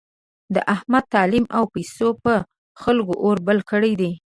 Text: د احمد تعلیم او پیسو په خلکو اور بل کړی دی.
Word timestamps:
د 0.55 0.57
احمد 0.75 1.03
تعلیم 1.13 1.45
او 1.57 1.63
پیسو 1.73 2.07
په 2.23 2.33
خلکو 2.81 3.13
اور 3.25 3.37
بل 3.47 3.59
کړی 3.69 3.93
دی. 4.01 4.11